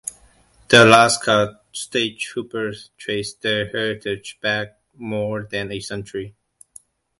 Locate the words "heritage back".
3.69-4.79